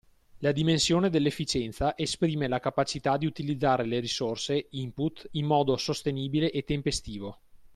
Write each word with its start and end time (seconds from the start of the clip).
La 0.39 0.51
dimensione 0.51 1.11
dell'efficienza 1.11 1.95
esprime 1.95 2.47
la 2.47 2.59
capacità 2.59 3.17
di 3.17 3.27
utilizzare 3.27 3.85
le 3.85 3.99
risorse 3.99 4.65
(input) 4.71 5.27
in 5.33 5.45
modo 5.45 5.77
sostenibile 5.77 6.49
e 6.49 6.63
tempestivo. 6.63 7.39